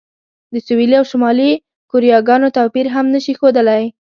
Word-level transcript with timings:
د 0.53 0.55
سویلي 0.67 0.95
او 0.99 1.05
شمالي 1.11 1.51
کوریاګانو 1.91 2.53
توپیر 2.57 2.85
هم 2.95 3.05
نه 3.13 3.19
شي 3.25 3.33
ښودلی. 3.39 3.83